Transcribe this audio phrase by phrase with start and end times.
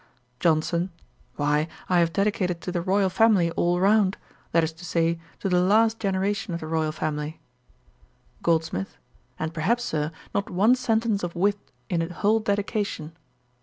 [0.39, 0.89] JOHNSON.
[1.35, 4.17] 'Why I have dedicated to the Royal family all round;
[4.51, 7.39] that is to say, to the last generation of the Royal family.'
[8.41, 8.97] GOLDSMITH.
[9.37, 13.11] 'And perhaps, Sir, not one sentence of wit in a whole Dedication.'